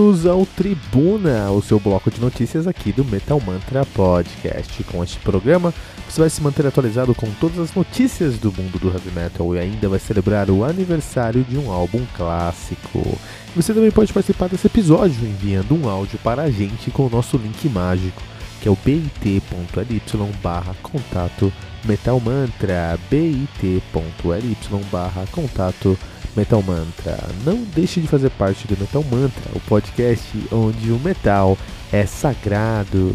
bem-vindos 0.00 0.24
ao 0.24 0.46
Tribuna, 0.46 1.50
o 1.50 1.60
seu 1.60 1.78
bloco 1.78 2.10
de 2.10 2.18
notícias 2.22 2.66
aqui 2.66 2.90
do 2.90 3.04
Metal 3.04 3.38
Mantra 3.38 3.84
Podcast. 3.84 4.82
Com 4.84 5.04
este 5.04 5.18
programa, 5.18 5.74
você 6.08 6.22
vai 6.22 6.30
se 6.30 6.42
manter 6.42 6.66
atualizado 6.66 7.14
com 7.14 7.30
todas 7.32 7.58
as 7.58 7.74
notícias 7.74 8.38
do 8.38 8.50
mundo 8.50 8.78
do 8.78 8.88
heavy 8.88 9.10
metal 9.10 9.54
e 9.54 9.58
ainda 9.58 9.90
vai 9.90 9.98
celebrar 9.98 10.48
o 10.48 10.64
aniversário 10.64 11.44
de 11.44 11.58
um 11.58 11.70
álbum 11.70 12.02
clássico. 12.16 13.18
Você 13.54 13.74
também 13.74 13.90
pode 13.90 14.10
participar 14.10 14.48
desse 14.48 14.66
episódio 14.68 15.22
enviando 15.22 15.74
um 15.74 15.86
áudio 15.86 16.18
para 16.24 16.42
a 16.42 16.50
gente 16.50 16.90
com 16.90 17.06
o 17.06 17.10
nosso 17.10 17.36
link 17.36 17.68
mágico, 17.68 18.22
que 18.60 18.68
é 18.68 18.70
o 18.70 18.78
bit.ly 18.84 20.02
barra 20.42 20.74
contato 20.82 21.52
Metal 21.84 22.20
Mantra, 22.20 22.98
bit.ly 23.10 24.56
barra 24.90 25.24
contato 25.32 25.98
Metal 26.36 26.62
Mantra. 26.62 27.18
Não 27.44 27.62
deixe 27.74 28.00
de 28.00 28.06
fazer 28.06 28.30
parte 28.30 28.66
do 28.66 28.78
Metal 28.78 29.04
Mantra, 29.04 29.50
o 29.54 29.60
podcast 29.60 30.28
onde 30.52 30.92
o 30.92 30.98
metal 30.98 31.56
é 31.92 32.06
sagrado. 32.06 33.14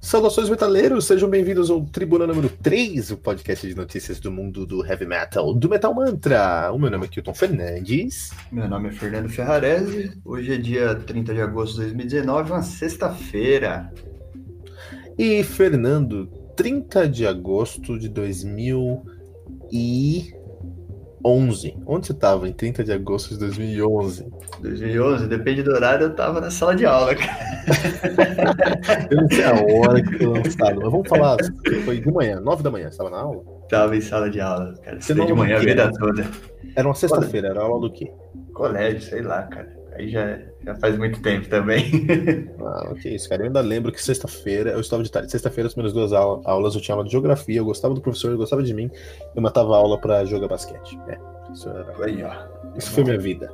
Saudações 0.00 0.48
metaleiros, 0.48 1.04
sejam 1.04 1.28
bem-vindos 1.28 1.70
ao 1.70 1.84
Tribuna 1.84 2.26
número 2.26 2.48
3, 2.48 3.10
o 3.10 3.18
podcast 3.18 3.68
de 3.68 3.76
notícias 3.76 4.18
do 4.18 4.32
mundo 4.32 4.64
do 4.64 4.84
heavy 4.84 5.04
metal, 5.04 5.52
do 5.52 5.68
Metal 5.68 5.92
Mantra. 5.94 6.72
O 6.72 6.78
meu 6.78 6.90
nome 6.90 7.04
é 7.04 7.08
Kilton 7.08 7.34
Fernandes. 7.34 8.30
Meu 8.50 8.66
nome 8.66 8.88
é 8.88 8.92
Fernando 8.92 9.28
Ferrarese. 9.28 10.18
Hoje 10.24 10.54
é 10.54 10.56
dia 10.56 10.94
30 10.94 11.34
de 11.34 11.42
agosto 11.42 11.74
de 11.74 11.82
2019, 11.82 12.50
uma 12.50 12.62
sexta-feira. 12.62 13.92
E 15.18 15.44
Fernando, 15.44 16.26
30 16.56 17.06
de 17.06 17.26
agosto 17.26 17.98
de 17.98 18.08
2000 18.08 19.04
11. 21.24 21.76
Onde 21.86 22.06
você 22.06 22.12
estava 22.12 22.48
em 22.48 22.52
30 22.52 22.84
de 22.84 22.92
agosto 22.92 23.30
de 23.30 23.38
2011? 23.38 24.26
2011, 24.60 25.26
depende 25.26 25.62
do 25.62 25.72
horário, 25.72 26.06
eu 26.06 26.10
estava 26.10 26.40
na 26.40 26.50
sala 26.50 26.74
de 26.74 26.86
aula, 26.86 27.14
cara. 27.14 27.38
eu 29.10 29.16
não 29.16 29.28
sei 29.28 29.44
a 29.44 29.54
hora 29.54 30.02
que 30.02 30.18
foi 30.18 30.26
lançado, 30.26 30.80
mas 30.80 30.90
vamos 30.90 31.08
falar, 31.08 31.36
foi 31.84 32.00
de 32.00 32.10
manhã, 32.10 32.40
9 32.40 32.62
da 32.62 32.70
manhã, 32.70 32.84
você 32.84 32.90
estava 32.92 33.10
na 33.10 33.18
aula? 33.18 33.42
Estava 33.62 33.96
em 33.96 34.00
sala 34.00 34.30
de 34.30 34.40
aula, 34.40 34.74
cara. 34.82 35.00
Você 35.00 35.14
de 35.14 35.32
manhã 35.32 35.56
a 35.56 35.60
vida 35.60 35.90
toda. 35.92 36.26
Era 36.74 36.88
uma 36.88 36.94
sexta-feira, 36.94 37.48
era 37.48 37.60
aula 37.60 37.80
do 37.80 37.92
quê? 37.92 38.12
Colégio, 38.52 39.02
sei 39.02 39.22
lá, 39.22 39.42
cara. 39.44 39.79
Aí 40.00 40.08
já, 40.08 40.38
já 40.64 40.74
faz 40.76 40.96
muito 40.96 41.20
tempo 41.20 41.46
também. 41.48 41.84
ah, 42.58 42.94
que 43.00 43.10
isso, 43.10 43.28
cara. 43.28 43.42
Eu 43.42 43.46
ainda 43.46 43.60
lembro 43.60 43.92
que 43.92 44.02
sexta-feira, 44.02 44.70
eu 44.70 44.80
estava 44.80 45.02
de 45.02 45.10
tarde. 45.10 45.30
Sexta-feira, 45.30 45.68
as 45.68 45.74
primeiras 45.74 45.92
duas 45.92 46.12
aulas, 46.14 46.74
eu 46.74 46.80
tinha 46.80 46.94
aula 46.94 47.04
de 47.04 47.12
geografia, 47.12 47.58
eu 47.58 47.64
gostava 47.66 47.92
do 47.92 48.00
professor, 48.00 48.28
ele 48.28 48.38
gostava 48.38 48.62
de 48.62 48.72
mim, 48.72 48.90
eu 49.36 49.42
matava 49.42 49.76
aula 49.76 50.00
para 50.00 50.24
jogar 50.24 50.48
basquete. 50.48 50.98
É, 51.06 51.18
isso 51.52 51.68
era. 51.68 51.94
Aí, 52.02 52.22
ó. 52.22 52.32
Isso 52.78 52.90
foi 52.92 53.04
minha 53.04 53.18
vida. 53.18 53.52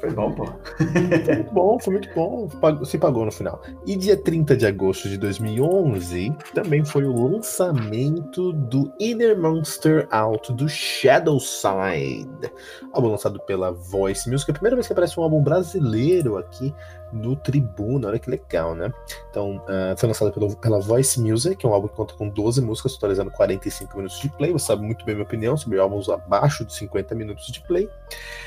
Foi 0.00 0.10
bom, 0.10 0.32
pô. 0.32 0.46
foi 0.46 1.34
muito 1.34 1.52
bom, 1.52 1.78
foi 1.78 1.92
muito 1.92 2.14
bom. 2.14 2.84
Se 2.84 2.96
pagou 2.96 3.26
no 3.26 3.30
final. 3.30 3.60
E 3.86 3.94
dia 3.96 4.16
30 4.16 4.56
de 4.56 4.66
agosto 4.66 5.08
de 5.08 5.18
2011 5.18 6.34
também 6.54 6.84
foi 6.84 7.04
o 7.04 7.12
lançamento 7.12 8.52
do 8.52 8.90
Inner 8.98 9.38
Monster 9.38 10.08
Out 10.10 10.54
do 10.54 10.68
Shadow 10.68 11.38
Side. 11.38 12.50
Álbum 12.92 13.08
lançado 13.08 13.38
pela 13.40 13.72
Voice 13.72 14.28
Music. 14.30 14.50
É 14.50 14.52
a 14.52 14.54
primeira 14.54 14.76
vez 14.76 14.86
que 14.86 14.92
aparece 14.94 15.20
um 15.20 15.22
álbum 15.22 15.42
brasileiro 15.42 16.38
aqui 16.38 16.74
no 17.12 17.36
Tribuna. 17.36 18.08
Olha 18.08 18.18
que 18.18 18.30
legal, 18.30 18.74
né? 18.74 18.92
Então, 19.30 19.56
uh, 19.56 19.96
foi 19.96 20.08
lançado 20.08 20.32
pelo, 20.32 20.56
pela 20.56 20.80
Voice 20.80 21.20
Music, 21.20 21.56
que 21.56 21.66
é 21.66 21.68
um 21.68 21.72
álbum 21.72 21.88
que 21.88 21.94
conta 21.94 22.14
com 22.14 22.28
12 22.28 22.60
músicas, 22.60 22.94
totalizando 22.94 23.30
45 23.30 23.96
minutos 23.96 24.20
de 24.20 24.28
play. 24.30 24.52
Você 24.52 24.66
sabe 24.66 24.82
muito 24.82 25.04
bem 25.04 25.14
minha 25.14 25.24
opinião 25.24 25.56
sobre 25.56 25.78
álbuns 25.78 26.08
abaixo 26.08 26.64
de 26.64 26.74
50 26.74 27.14
minutos 27.14 27.46
de 27.46 27.60
play. 27.62 27.86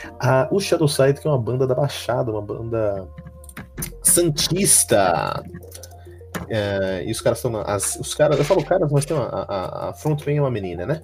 Uh, 0.05 0.47
o 0.51 0.59
Shadow 0.59 0.87
Side, 0.87 1.19
que 1.19 1.27
é 1.27 1.31
uma 1.31 1.39
banda 1.39 1.67
da 1.67 1.75
Baixada, 1.75 2.31
uma 2.31 2.41
banda 2.41 3.07
santista. 4.01 5.43
É, 6.49 7.03
e 7.05 7.11
os 7.11 7.21
caras 7.21 7.39
estão. 7.39 7.63
Os 7.99 8.13
caras, 8.13 8.37
eu 8.37 8.45
falo 8.45 8.63
caras, 8.63 8.91
mas 8.91 9.05
tem 9.05 9.15
uma, 9.15 9.27
a, 9.27 9.89
a 9.89 9.93
frontman 9.93 10.37
é 10.37 10.41
uma 10.41 10.51
menina, 10.51 10.85
né? 10.85 11.01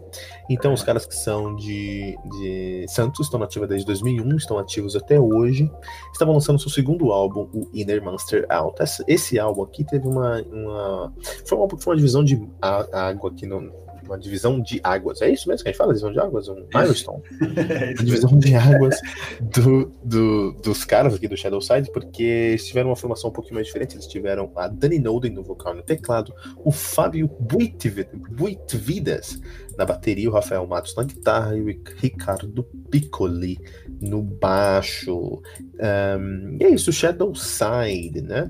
Então 0.49 0.73
os 0.73 0.83
caras 0.83 1.05
que 1.05 1.15
são 1.15 1.55
de, 1.55 2.17
de 2.39 2.85
Santos 2.87 3.27
estão 3.27 3.39
nativos 3.39 3.67
desde 3.67 3.85
2001, 3.85 4.35
estão 4.35 4.57
ativos 4.57 4.95
até 4.95 5.19
hoje. 5.19 5.71
Estavam 6.11 6.33
lançando 6.33 6.59
seu 6.59 6.69
segundo 6.69 7.11
álbum, 7.11 7.49
o 7.53 7.69
Inner 7.73 8.03
Monster 8.03 8.45
Out. 8.49 8.81
Esse, 8.81 9.03
esse 9.07 9.39
álbum 9.39 9.63
aqui 9.63 9.83
teve 9.83 10.07
uma, 10.07 10.41
uma. 10.43 11.13
Foi 11.45 11.57
uma, 11.57 11.69
foi 11.69 11.93
uma 11.93 11.97
divisão 11.97 12.23
de 12.23 12.47
água 12.61 13.29
aqui 13.29 13.45
no, 13.45 13.71
uma 14.09 14.17
divisão 14.17 14.59
de 14.59 14.79
águas. 14.83 15.21
É 15.21 15.29
isso 15.29 15.47
mesmo 15.47 15.63
que 15.63 15.69
a 15.69 15.71
gente 15.71 15.77
fala? 15.77 15.93
Divisão 15.93 16.11
de 16.11 16.19
águas? 16.19 16.47
Um 16.47 16.65
milestone. 16.73 17.23
é 17.57 17.85
uma 17.85 17.93
divisão 17.93 18.37
de 18.37 18.55
águas 18.55 18.99
do, 19.41 19.91
do, 20.03 20.53
dos 20.53 20.83
caras 20.83 21.13
aqui 21.13 21.27
do 21.27 21.37
Shadow 21.37 21.61
Side, 21.61 21.91
porque 21.91 22.23
eles 22.23 22.67
tiveram 22.67 22.89
uma 22.89 22.95
formação 22.95 23.29
um 23.29 23.33
pouquinho 23.33 23.55
mais 23.55 23.67
diferente. 23.67 23.95
Eles 23.95 24.07
tiveram 24.07 24.51
a 24.55 24.67
Dani 24.67 24.99
Noden 24.99 25.31
no 25.31 25.43
vocal 25.43 25.73
e 25.73 25.77
no 25.77 25.83
teclado, 25.83 26.33
o 26.57 26.71
Fábio 26.71 27.29
Buitvidas 27.39 29.39
na 29.77 29.85
bateria, 29.85 30.29
o 30.29 30.33
Rafael 30.33 30.65
Matos 30.67 30.95
na 30.95 31.03
guitarra 31.03 31.55
e 31.55 31.61
o 31.61 31.81
Ricardo 31.97 32.63
Piccoli 32.91 33.57
no 34.01 34.21
baixo. 34.21 35.41
Um, 35.79 36.57
e 36.59 36.65
é 36.65 36.69
isso, 36.69 36.91
Shadow 36.91 37.33
Side, 37.33 38.21
né? 38.21 38.49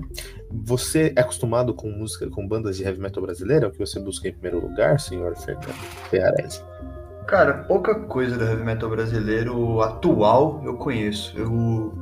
Você 0.52 1.12
é 1.14 1.20
acostumado 1.20 1.72
com 1.72 1.88
música, 1.90 2.28
com 2.28 2.46
bandas 2.46 2.76
de 2.76 2.84
heavy 2.84 3.00
metal 3.00 3.22
brasileira? 3.22 3.68
O 3.68 3.70
que 3.70 3.78
você 3.78 4.00
busca 4.00 4.28
em 4.28 4.32
primeiro 4.32 4.60
lugar, 4.66 4.98
senhor 4.98 5.34
Ferrarese? 6.10 6.62
Cara, 7.26 7.64
pouca 7.64 7.94
coisa 7.94 8.36
do 8.36 8.44
heavy 8.44 8.64
metal 8.64 8.90
brasileiro 8.90 9.80
atual 9.80 10.60
eu 10.64 10.74
conheço. 10.76 11.38
Eu 11.38 11.94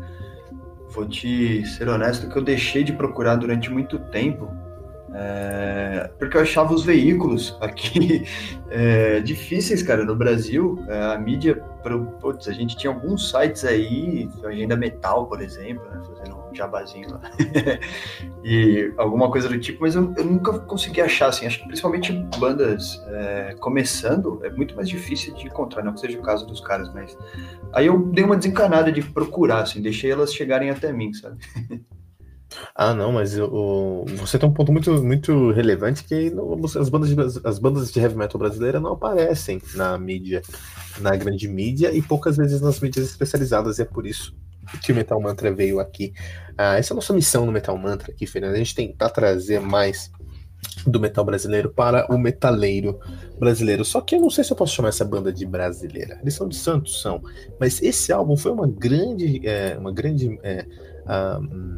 vou 0.88 1.06
te 1.06 1.64
ser 1.66 1.88
honesto 1.88 2.28
que 2.28 2.36
eu 2.36 2.42
deixei 2.42 2.82
de 2.82 2.94
procurar 2.94 3.36
durante 3.36 3.70
muito 3.70 3.98
tempo 3.98 4.50
é, 5.14 6.10
porque 6.18 6.36
eu 6.36 6.42
achava 6.42 6.74
os 6.74 6.84
veículos 6.84 7.56
aqui 7.60 8.26
é, 8.70 9.20
difíceis, 9.20 9.82
cara, 9.82 10.04
no 10.04 10.14
Brasil. 10.14 10.78
É, 10.88 11.14
a 11.14 11.18
mídia, 11.18 11.56
putz, 12.20 12.46
a 12.48 12.52
gente 12.52 12.76
tinha 12.76 12.92
alguns 12.92 13.30
sites 13.30 13.64
aí, 13.64 14.28
Agenda 14.44 14.76
Metal, 14.76 15.26
por 15.26 15.40
exemplo, 15.40 15.84
né, 15.90 16.02
fazendo 16.06 16.36
um 16.36 16.54
jabazinho 16.54 17.10
lá, 17.10 17.20
e 18.44 18.92
alguma 18.96 19.30
coisa 19.30 19.48
do 19.48 19.58
tipo, 19.58 19.82
mas 19.82 19.94
eu, 19.94 20.12
eu, 20.16 20.24
nunca 20.24 20.58
consegui 20.58 21.00
achar, 21.00 21.28
assim, 21.28 21.46
acho 21.46 21.60
que 21.60 21.66
principalmente 21.66 22.12
bandas 22.38 23.02
é, 23.06 23.54
começando, 23.60 24.40
é 24.44 24.50
muito 24.50 24.74
mais 24.76 24.88
difícil 24.88 25.34
de 25.34 25.46
encontrar, 25.46 25.82
não 25.82 25.94
que 25.94 26.00
seja 26.00 26.18
o 26.18 26.22
caso 26.22 26.46
dos 26.46 26.60
caras, 26.60 26.92
mas 26.92 27.16
aí 27.72 27.86
eu 27.86 27.98
dei 27.98 28.24
uma 28.24 28.36
desencanada 28.36 28.92
de 28.92 29.02
procurar, 29.02 29.62
assim, 29.62 29.80
deixei 29.80 30.10
elas 30.10 30.34
chegarem 30.34 30.70
até 30.70 30.92
mim, 30.92 31.12
sabe? 31.14 31.38
Ah, 32.74 32.94
não, 32.94 33.12
mas 33.12 33.38
o, 33.38 34.04
você 34.16 34.38
tem 34.38 34.48
um 34.48 34.52
ponto 34.52 34.72
muito, 34.72 35.02
muito 35.02 35.50
relevante 35.50 36.04
que 36.04 36.32
as, 36.78 36.88
bandas 36.88 37.08
de, 37.10 37.16
as 37.44 37.58
bandas 37.58 37.92
de 37.92 38.00
heavy 38.00 38.16
metal 38.16 38.38
brasileira 38.38 38.80
não 38.80 38.92
aparecem 38.92 39.60
na 39.74 39.98
mídia, 39.98 40.42
na 41.00 41.14
grande 41.14 41.46
mídia 41.46 41.94
e 41.94 42.00
poucas 42.00 42.36
vezes 42.36 42.60
nas 42.60 42.80
mídias 42.80 43.06
especializadas, 43.06 43.78
e 43.78 43.82
é 43.82 43.84
por 43.84 44.06
isso 44.06 44.34
que 44.82 44.92
o 44.92 44.94
Metal 44.94 45.20
Mantra 45.20 45.52
veio 45.52 45.80
aqui. 45.80 46.12
Ah, 46.56 46.76
essa 46.76 46.92
é 46.92 46.94
a 46.94 46.96
nossa 46.96 47.12
missão 47.12 47.46
no 47.46 47.52
Metal 47.52 47.76
Mantra 47.76 48.12
aqui, 48.12 48.26
Fernando. 48.26 48.54
A 48.54 48.58
gente 48.58 48.74
tentar 48.74 49.08
trazer 49.10 49.60
mais 49.60 50.10
do 50.86 51.00
metal 51.00 51.24
brasileiro 51.24 51.70
para 51.70 52.06
o 52.12 52.18
metaleiro 52.18 52.98
brasileiro. 53.38 53.84
Só 53.84 54.00
que 54.00 54.16
eu 54.16 54.20
não 54.20 54.30
sei 54.30 54.44
se 54.44 54.52
eu 54.52 54.56
posso 54.56 54.74
chamar 54.74 54.88
essa 54.88 55.04
banda 55.04 55.32
de 55.32 55.46
brasileira. 55.46 56.18
Eles 56.20 56.34
são 56.34 56.48
de 56.48 56.56
Santos, 56.56 57.00
são. 57.00 57.22
Mas 57.58 57.80
esse 57.82 58.12
álbum 58.12 58.36
foi 58.36 58.52
uma 58.52 58.66
grande, 58.66 59.46
é, 59.46 59.76
uma 59.78 59.92
grande 59.92 60.38
é, 60.42 60.66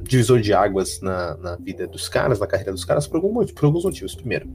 divisor 0.03 0.41
de 0.41 0.53
águas 0.53 1.00
na, 1.00 1.37
na, 1.37 1.56
vida 1.56 1.87
dos 1.87 2.09
caras, 2.09 2.41
na 2.41 2.47
carreira 2.47 2.73
dos 2.73 2.85
caras, 2.85 3.06
por, 3.06 3.17
algum, 3.17 3.44
por 3.47 3.65
alguns 3.65 3.85
motivos. 3.85 4.15
Primeiro, 4.15 4.49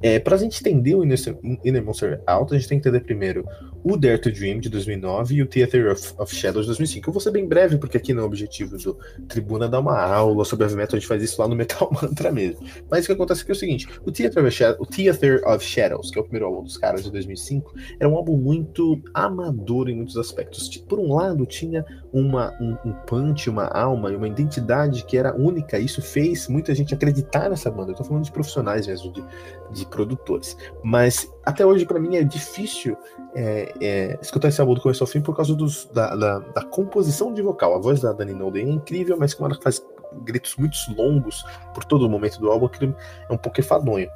é, 0.00 0.18
para 0.18 0.36
a 0.36 0.38
gente 0.38 0.60
entender 0.60 0.94
o 0.94 1.04
Inner, 1.04 1.84
Monster 1.84 2.22
Out, 2.26 2.54
a 2.54 2.58
gente 2.58 2.68
tem 2.68 2.80
que 2.80 2.88
entender 2.88 3.04
primeiro 3.04 3.44
o 3.84 3.96
Dare 3.96 4.18
to 4.18 4.30
Dream 4.30 4.60
de 4.60 4.68
2009 4.68 5.34
e 5.34 5.42
o 5.42 5.46
Theater 5.46 5.92
of, 5.92 6.14
of 6.16 6.34
Shadows 6.34 6.64
de 6.64 6.68
2005. 6.68 7.08
Eu 7.08 7.12
vou 7.12 7.20
ser 7.20 7.30
bem 7.30 7.46
breve, 7.46 7.76
porque 7.76 7.96
aqui 7.96 8.14
no 8.14 8.24
objetivo 8.24 8.78
do 8.78 8.96
Tribuna 9.28 9.68
dar 9.68 9.80
uma 9.80 10.00
aula 10.00 10.44
sobre 10.44 10.64
heavy 10.64 10.76
metal, 10.76 10.96
a 10.96 11.00
gente 11.00 11.08
faz 11.08 11.22
isso 11.22 11.40
lá 11.40 11.48
no 11.48 11.56
Metal 11.56 11.90
Mantra 11.92 12.30
mesmo. 12.30 12.64
Mas 12.90 13.04
o 13.04 13.08
que 13.08 13.12
acontece 13.12 13.42
aqui 13.42 13.50
é 13.50 13.54
o 13.54 13.58
seguinte: 13.58 13.88
o 14.06 14.10
Theater 14.10 14.44
of, 14.44 14.50
Shadows, 14.50 14.88
Theater 14.88 15.42
of 15.46 15.64
Shadows, 15.64 16.10
que 16.10 16.18
é 16.18 16.20
o 16.20 16.24
primeiro 16.24 16.46
álbum 16.46 16.62
dos 16.62 16.78
caras 16.78 17.04
de 17.04 17.10
2005, 17.10 17.74
era 17.98 18.08
um 18.08 18.16
álbum 18.16 18.36
muito 18.36 19.00
amador 19.12 19.88
em 19.88 19.96
muitos 19.96 20.16
aspectos. 20.16 20.68
Por 20.78 20.98
um 20.98 21.14
lado, 21.14 21.44
tinha 21.44 21.84
uma, 22.12 22.54
um, 22.60 22.76
um 22.84 22.92
punch, 23.06 23.50
uma 23.50 23.66
alma 23.66 24.10
e 24.10 24.16
uma 24.16 24.21
identidade 24.28 25.04
que 25.04 25.16
era 25.16 25.34
única. 25.34 25.78
Isso 25.78 26.02
fez 26.02 26.48
muita 26.48 26.74
gente 26.74 26.94
acreditar 26.94 27.48
nessa 27.48 27.70
banda. 27.70 27.92
Eu 27.92 27.96
tô 27.96 28.04
falando 28.04 28.24
de 28.24 28.32
profissionais 28.32 28.86
mesmo, 28.86 29.12
de, 29.12 29.24
de 29.70 29.86
produtores. 29.86 30.56
Mas 30.82 31.30
até 31.44 31.64
hoje, 31.64 31.84
para 31.84 31.98
mim, 31.98 32.16
é 32.16 32.22
difícil 32.22 32.96
é, 33.34 33.72
é, 33.80 34.18
escutar 34.20 34.48
esse 34.48 34.60
álbum 34.60 34.74
do 34.74 34.80
começo 34.80 35.02
ao 35.02 35.08
fim 35.08 35.20
por 35.20 35.34
causa 35.34 35.54
dos, 35.54 35.86
da, 35.92 36.14
da, 36.14 36.38
da, 36.38 36.62
composição 36.62 37.32
de 37.32 37.42
vocal. 37.42 37.74
A 37.74 37.78
voz 37.78 38.00
da 38.00 38.12
Dani 38.12 38.32
Nolden 38.32 38.68
é 38.68 38.72
incrível, 38.72 39.16
mas 39.18 39.34
como 39.34 39.50
ela 39.50 39.60
faz 39.60 39.82
gritos 40.24 40.56
muito 40.56 40.76
longos 40.96 41.44
por 41.74 41.84
todo 41.84 42.06
o 42.06 42.08
momento 42.08 42.38
do 42.38 42.50
álbum, 42.50 42.66
aquilo 42.66 42.94
é 43.28 43.32
um 43.32 43.38
pouco 43.38 43.60
enfadonho. 43.60 44.08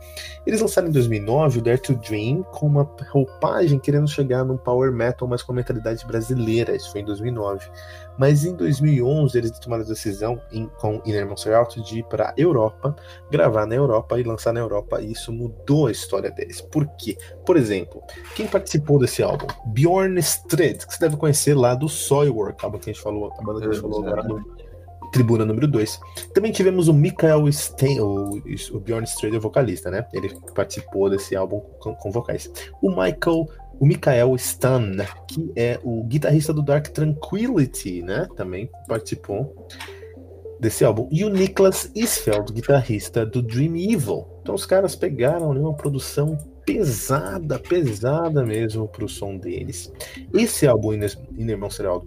Eles 0.46 0.60
lançaram 0.60 0.88
em 0.88 0.92
2009 0.92 1.58
o 1.58 1.62
Dare 1.62 1.80
to 1.80 1.94
Dream 1.94 2.42
com 2.44 2.66
uma 2.66 2.88
roupagem 3.10 3.78
querendo 3.78 4.08
chegar 4.08 4.44
num 4.44 4.56
power 4.56 4.92
metal, 4.92 5.26
mas 5.26 5.42
com 5.42 5.52
a 5.52 5.54
mentalidade 5.54 6.06
brasileira. 6.06 6.74
Isso 6.74 6.92
foi 6.92 7.00
em 7.00 7.04
2009. 7.04 7.68
Mas 8.18 8.44
em 8.44 8.54
2011 8.54 9.36
eles 9.36 9.58
tomaram 9.58 9.82
a 9.82 9.86
decisão 9.86 10.40
em, 10.50 10.66
com 10.80 11.02
Inner 11.04 11.28
Monster 11.28 11.54
Out 11.54 11.82
de 11.82 11.98
ir 11.98 12.04
para 12.04 12.30
a 12.30 12.34
Europa, 12.36 12.96
gravar 13.30 13.66
na 13.66 13.74
Europa 13.74 14.18
e 14.18 14.22
lançar 14.22 14.52
na 14.52 14.60
Europa. 14.60 15.00
E 15.00 15.12
isso 15.12 15.32
mudou 15.32 15.86
a 15.86 15.90
história 15.90 16.30
deles. 16.30 16.60
Por 16.60 16.86
quê? 16.96 17.16
Por 17.44 17.56
exemplo, 17.56 18.02
quem 18.34 18.46
participou 18.46 18.98
desse 18.98 19.22
álbum? 19.22 19.46
Bjorn 19.66 20.18
Strid, 20.20 20.86
que 20.86 20.94
você 20.94 21.00
deve 21.00 21.16
conhecer 21.16 21.54
lá 21.54 21.74
do 21.74 21.88
Soilwork, 21.88 22.64
álbum 22.64 22.78
que 22.78 22.90
a 22.90 22.92
gente 22.92 23.02
falou, 23.02 23.32
a 23.38 23.42
banda 23.42 23.60
que 23.60 23.68
a 23.68 23.72
gente 23.72 23.82
falou 23.82 24.06
agora 24.06 24.22
Tribuna 25.16 25.46
número 25.46 25.66
2. 25.66 25.98
Também 26.34 26.52
tivemos 26.52 26.88
o 26.88 26.92
Michael 26.92 27.50
Stein, 27.50 28.00
o, 28.00 28.38
o 28.72 28.80
Bjorn 28.80 29.06
Strid, 29.06 29.38
vocalista, 29.38 29.90
né? 29.90 30.06
Ele 30.12 30.28
participou 30.54 31.08
desse 31.08 31.34
álbum 31.34 31.60
com, 31.80 31.94
com 31.94 32.10
vocais. 32.10 32.52
O 32.82 32.90
Michael 32.90 33.48
o 33.80 33.86
Mikael 33.86 34.34
Stan, 34.36 34.96
que 35.28 35.52
é 35.54 35.78
o 35.82 36.02
guitarrista 36.04 36.52
do 36.52 36.62
Dark 36.62 36.88
Tranquility, 36.88 38.02
né? 38.02 38.28
Também 38.36 38.70
participou 38.86 39.66
desse 40.60 40.84
álbum. 40.84 41.08
E 41.10 41.24
o 41.24 41.30
Niklas 41.30 41.90
Isfeld, 41.94 42.52
guitarrista 42.52 43.24
do 43.24 43.40
Dream 43.40 43.74
Evil. 43.74 44.26
Então 44.42 44.54
os 44.54 44.66
caras 44.66 44.94
pegaram 44.94 45.50
ali 45.50 45.60
uma 45.60 45.74
produção 45.74 46.36
pesada, 46.66 47.60
pesada 47.60 48.44
mesmo 48.44 48.88
pro 48.88 49.08
som 49.08 49.38
deles. 49.38 49.92
Esse 50.34 50.66
álbum, 50.66 50.92
Inner, 50.92 51.56
Monster 51.56 51.86
Out, 51.86 52.06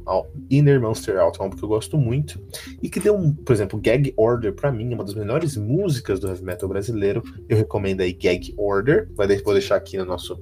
Inner 0.51 0.81
Monster 0.81 1.17
Out, 1.17 1.39
é 1.39 1.41
um 1.41 1.45
álbum 1.45 1.57
que 1.57 1.63
eu 1.63 1.69
gosto 1.69 1.97
muito 1.97 2.39
e 2.83 2.89
que 2.89 2.99
deu, 2.99 3.15
um, 3.15 3.33
por 3.33 3.53
exemplo, 3.53 3.79
Gag 3.81 4.13
Order 4.17 4.53
para 4.53 4.69
mim, 4.69 4.93
uma 4.93 5.05
das 5.05 5.15
melhores 5.15 5.55
músicas 5.55 6.19
do 6.19 6.27
heavy 6.27 6.43
metal 6.43 6.67
brasileiro. 6.67 7.23
Eu 7.47 7.57
recomendo 7.57 8.01
aí 8.01 8.11
Gag 8.11 8.53
Order, 8.57 9.09
vai 9.15 9.29
vou 9.37 9.53
deixar 9.53 9.77
aqui 9.77 9.97
no 9.97 10.03
nosso 10.03 10.37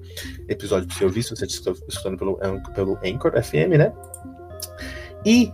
episódio 0.50 0.88
para 0.88 0.98
você 0.98 1.06
ouvir, 1.06 1.22
se 1.22 1.30
você 1.30 1.46
está 1.46 1.72
escutando 1.88 2.18
pelo, 2.18 2.40
pelo 2.74 2.98
Anchor 3.06 3.32
FM, 3.44 3.78
né? 3.78 3.94
E 5.24 5.52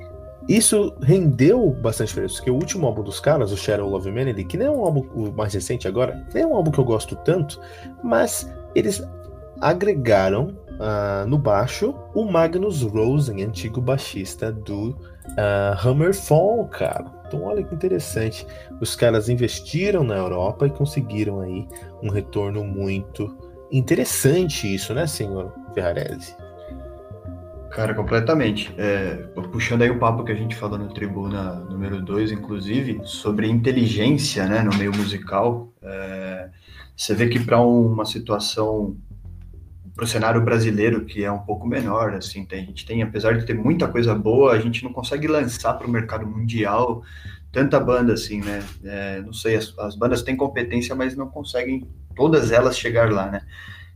isso 0.48 0.94
rendeu 1.02 1.70
bastante 1.82 2.10
diferença, 2.10 2.36
porque 2.36 2.52
o 2.52 2.56
último 2.56 2.86
álbum 2.86 3.04
dos 3.04 3.20
caras, 3.20 3.52
o 3.52 3.58
Shadow 3.58 3.90
Love 3.90 4.10
Humanity, 4.10 4.44
que 4.44 4.58
nem 4.58 4.68
é 4.68 4.72
um 4.72 4.84
álbum 4.84 5.32
mais 5.36 5.54
recente 5.54 5.88
agora, 5.88 6.26
nem 6.34 6.44
é 6.44 6.48
um 6.48 6.56
álbum 6.56 6.72
que 6.72 6.80
eu 6.80 6.84
gosto 6.84 7.16
tanto, 7.18 7.60
mas 8.04 8.52
eles 8.76 9.02
agregaram 9.62 10.56
uh, 10.74 11.28
no 11.28 11.38
baixo 11.38 11.96
o 12.14 12.26
Magnus 12.26 12.82
Rosen, 12.82 13.44
antigo 13.44 13.80
baixista 13.80 14.52
do 14.52 14.90
uh, 14.90 15.88
Hammerfall, 15.88 16.68
cara. 16.68 17.06
Então 17.28 17.44
olha 17.44 17.64
que 17.64 17.74
interessante, 17.74 18.46
os 18.82 18.96
caras 18.96 19.30
investiram 19.30 20.04
na 20.04 20.16
Europa 20.16 20.68
e 20.68 20.70
conseguiram 20.70 21.40
aí 21.40 21.68
um 22.02 22.10
retorno 22.10 22.64
muito 22.64 23.36
interessante 23.72 24.72
isso, 24.74 24.94
né, 24.94 25.08
senhor 25.08 25.52
Ferrarese? 25.74 26.36
Cara, 27.74 27.96
completamente. 27.96 28.72
É, 28.78 29.16
puxando 29.52 29.82
aí 29.82 29.90
o 29.90 29.98
papo 29.98 30.24
que 30.24 30.32
a 30.32 30.36
gente 30.36 30.56
falou 30.56 30.78
no 30.78 30.94
Tribuna 30.94 31.56
número 31.56 32.00
2, 32.02 32.32
inclusive, 32.32 33.02
sobre 33.04 33.48
inteligência 33.48 34.46
né, 34.48 34.62
no 34.62 34.76
meio 34.78 34.96
musical, 34.96 35.74
é, 35.82 36.50
você 36.96 37.16
vê 37.16 37.28
que 37.28 37.40
para 37.40 37.60
uma 37.60 38.06
situação, 38.06 38.96
para 39.96 40.06
o 40.06 40.08
cenário 40.08 40.40
brasileiro, 40.42 41.04
que 41.04 41.24
é 41.24 41.32
um 41.32 41.40
pouco 41.40 41.66
menor, 41.66 42.14
assim, 42.14 42.46
tem, 42.46 42.62
a 42.62 42.66
gente 42.66 42.86
tem, 42.86 43.02
apesar 43.02 43.36
de 43.40 43.46
ter 43.46 43.56
muita 43.56 43.88
coisa 43.88 44.14
boa, 44.14 44.54
a 44.54 44.60
gente 44.60 44.84
não 44.84 44.94
consegue 44.94 45.28
lançar 45.28 45.74
para 45.74 45.88
o 45.88 45.92
mercado 45.92 46.28
mundial 46.28 47.02
tanta 47.52 47.80
banda 47.80 48.14
assim, 48.14 48.42
né? 48.42 48.64
É, 48.84 49.22
não 49.22 49.32
sei, 49.32 49.56
as, 49.56 49.78
as 49.78 49.96
bandas 49.96 50.24
têm 50.24 50.36
competência, 50.36 50.96
mas 50.96 51.16
não 51.16 51.28
conseguem 51.28 51.88
todas 52.16 52.52
elas 52.52 52.78
chegar 52.78 53.12
lá, 53.12 53.30
né? 53.30 53.42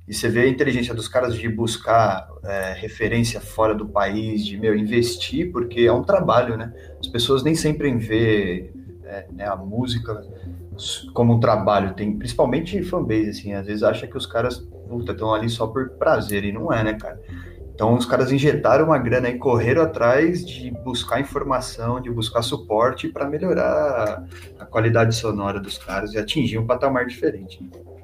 E 0.07 0.13
você 0.13 0.29
vê 0.29 0.41
a 0.41 0.47
inteligência 0.47 0.93
dos 0.93 1.07
caras 1.07 1.35
de 1.35 1.49
buscar 1.49 2.29
é, 2.43 2.73
referência 2.73 3.41
fora 3.41 3.75
do 3.75 3.85
país, 3.85 4.45
de 4.45 4.57
meu, 4.57 4.73
investir, 4.73 5.51
porque 5.51 5.81
é 5.81 5.91
um 5.91 6.03
trabalho, 6.03 6.55
né? 6.55 6.73
As 6.99 7.07
pessoas 7.07 7.43
nem 7.43 7.53
sempre 7.53 7.93
vê 7.95 8.71
é, 9.03 9.27
né, 9.33 9.45
a 9.45 9.55
música 9.55 10.23
como 11.13 11.33
um 11.33 11.39
trabalho, 11.39 11.93
tem 11.93 12.15
principalmente 12.15 12.81
fanbase, 12.83 13.29
assim, 13.29 13.53
às 13.53 13.65
vezes 13.65 13.83
acha 13.83 14.05
que 14.05 14.15
os 14.15 14.25
caras 14.25 14.63
estão 15.09 15.33
ali 15.33 15.49
só 15.49 15.67
por 15.67 15.89
prazer, 15.91 16.43
e 16.43 16.51
não 16.51 16.71
é, 16.71 16.83
né, 16.83 16.93
cara? 16.93 17.19
Então 17.73 17.93
os 17.93 18.05
caras 18.05 18.31
injetaram 18.31 18.85
uma 18.85 18.97
grana 18.97 19.29
e 19.29 19.37
correram 19.37 19.83
atrás 19.83 20.45
de 20.45 20.71
buscar 20.71 21.19
informação, 21.19 21.99
de 21.99 22.09
buscar 22.09 22.41
suporte 22.41 23.07
para 23.07 23.27
melhorar 23.27 24.25
a 24.59 24.65
qualidade 24.65 25.15
sonora 25.15 25.59
dos 25.59 25.77
caras 25.77 26.13
e 26.13 26.17
atingir 26.17 26.57
um 26.57 26.65
patamar 26.65 27.05
diferente. 27.05 27.61
Né? 27.61 27.96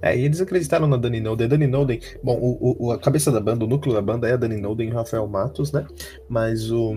É, 0.00 0.16
e 0.16 0.24
eles 0.24 0.40
acreditaram 0.40 0.86
na 0.86 0.96
Dani 0.96 1.20
Noden. 1.20 1.48
Dani 1.48 1.66
Noden, 1.66 2.00
bom, 2.22 2.36
o, 2.40 2.86
o, 2.86 2.92
a 2.92 2.98
cabeça 2.98 3.30
da 3.30 3.40
banda, 3.40 3.64
o 3.64 3.68
núcleo 3.68 3.94
da 3.94 4.02
banda 4.02 4.28
é 4.28 4.32
a 4.32 4.36
Dani 4.36 4.60
Noden 4.60 4.88
e 4.88 4.92
o 4.92 4.94
Rafael 4.94 5.26
Matos, 5.26 5.72
né? 5.72 5.86
Mas 6.28 6.70
o. 6.70 6.94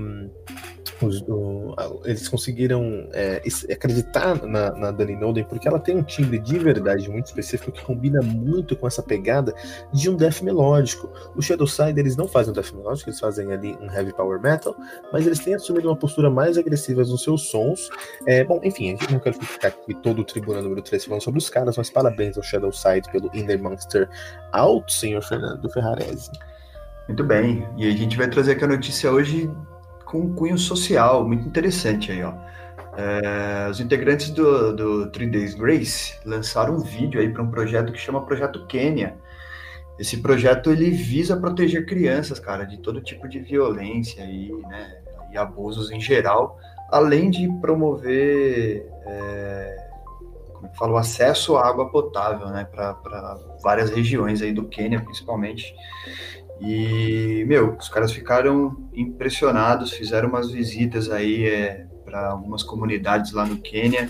O, 1.02 1.74
eles 2.06 2.28
conseguiram 2.28 3.10
é, 3.14 3.42
acreditar 3.72 4.46
na, 4.46 4.72
na 4.72 4.92
Dani 4.92 5.16
Noden 5.16 5.46
porque 5.46 5.68
ela 5.68 5.80
tem 5.80 5.98
um 5.98 6.04
timbre 6.04 6.38
de 6.40 6.60
verdade 6.60 7.10
muito 7.10 7.28
específico 7.28 7.72
que 7.72 7.84
combina 7.84 8.22
muito 8.22 8.76
com 8.76 8.86
essa 8.86 9.02
pegada 9.02 9.54
de 9.92 10.10
um 10.10 10.16
death 10.16 10.42
melódico. 10.42 11.10
O 11.36 11.42
Shadowside 11.42 12.00
eles 12.00 12.16
não 12.16 12.28
fazem 12.28 12.52
um 12.52 12.54
death 12.54 12.74
melódico, 12.74 13.10
eles 13.10 13.20
fazem 13.20 13.52
ali 13.52 13.78
um 13.82 13.92
heavy 13.92 14.14
power 14.14 14.40
metal, 14.42 14.76
mas 15.12 15.26
eles 15.26 15.40
têm 15.40 15.56
assumido 15.56 15.90
uma 15.90 15.96
postura 15.96 16.30
mais 16.30 16.58
agressiva 16.58 17.02
nos 17.02 17.24
seus 17.24 17.50
sons. 17.50 17.90
É, 18.28 18.44
bom, 18.44 18.60
enfim, 18.64 19.00
gente 19.00 19.14
não 19.14 19.20
quer 19.20 19.34
ficar 19.34 19.70
aqui 19.70 19.94
todo 19.96 20.20
o 20.20 20.24
tribuna 20.24 20.62
número 20.62 20.82
3 20.82 21.06
falando 21.06 21.22
sobre 21.22 21.38
os 21.40 21.50
caras, 21.50 21.78
mas 21.78 21.90
parabéns 21.90 22.38
ao 22.38 22.44
Shadowside 22.44 23.10
pelo 23.12 23.30
Inner 23.34 23.62
Monster 23.62 24.10
Out, 24.52 24.94
senhor 24.94 25.22
Fernando 25.22 25.70
Ferrarese. 25.70 26.32
Muito 27.08 27.24
bem, 27.24 27.68
e 27.78 27.88
a 27.88 27.92
gente 27.92 28.18
vai 28.18 28.30
trazer 28.30 28.52
aqui 28.54 28.64
a 28.64 28.68
notícia 28.68 29.12
hoje 29.12 29.50
com 30.10 30.22
um 30.22 30.34
cunho 30.34 30.58
social 30.58 31.26
muito 31.26 31.48
interessante 31.48 32.12
aí, 32.12 32.24
ó. 32.24 32.34
É, 32.98 33.70
os 33.70 33.80
integrantes 33.80 34.32
do, 34.32 34.76
do 34.76 35.12
Three 35.12 35.30
Days 35.30 35.54
Grace 35.54 36.16
lançaram 36.26 36.76
um 36.76 36.80
vídeo 36.80 37.22
aí 37.22 37.30
para 37.30 37.44
um 37.44 37.50
projeto 37.50 37.94
que 37.94 38.00
chama 38.00 38.26
Projeto 38.26 38.66
Quênia. 38.66 39.16
Esse 39.98 40.18
projeto 40.18 40.72
ele 40.72 40.90
visa 40.90 41.38
proteger 41.38 41.86
crianças, 41.86 42.40
cara, 42.40 42.66
de 42.66 42.78
todo 42.78 43.02
tipo 43.02 43.28
de 43.28 43.40
violência 43.40 44.24
e, 44.24 44.52
né, 44.68 45.02
e 45.32 45.38
abusos 45.38 45.92
em 45.92 46.00
geral, 46.00 46.58
além 46.90 47.30
de 47.30 47.48
promover 47.62 48.90
é, 49.06 49.90
como 50.54 50.68
é 50.68 50.76
falo, 50.76 50.98
acesso 50.98 51.56
à 51.56 51.68
água 51.68 51.90
potável, 51.90 52.48
né, 52.48 52.66
para 52.66 53.38
várias 53.64 53.90
regiões 53.90 54.42
aí 54.42 54.52
do 54.52 54.66
Quênia, 54.66 55.02
principalmente. 55.02 55.74
E, 56.62 57.46
meu, 57.48 57.76
os 57.76 57.88
caras 57.88 58.12
ficaram 58.12 58.90
impressionados, 58.94 59.92
fizeram 59.92 60.30
umas 60.30 60.52
visitas 60.52 61.10
aí 61.10 61.46
é, 61.46 61.86
para 62.04 62.30
algumas 62.30 62.64
comunidades 62.64 63.32
lá 63.32 63.46
no 63.46 63.58
Quênia, 63.58 64.10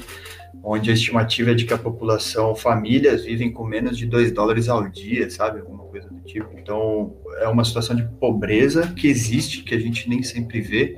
onde 0.64 0.90
a 0.90 0.94
estimativa 0.94 1.52
é 1.52 1.54
de 1.54 1.66
que 1.66 1.74
a 1.74 1.78
população, 1.78 2.56
famílias, 2.56 3.24
vivem 3.24 3.52
com 3.52 3.66
menos 3.66 3.98
de 3.98 4.06
2 4.06 4.32
dólares 4.32 4.68
ao 4.68 4.88
dia, 4.88 5.30
sabe? 5.30 5.60
Alguma 5.60 5.84
coisa 5.84 6.10
do 6.10 6.20
tipo. 6.22 6.50
Então, 6.58 7.16
é 7.40 7.48
uma 7.48 7.64
situação 7.64 7.96
de 7.96 8.04
pobreza 8.20 8.88
que 8.96 9.08
existe, 9.08 9.64
que 9.64 9.76
a 9.76 9.80
gente 9.80 10.10
nem 10.10 10.24
sempre 10.24 10.60
vê. 10.60 10.98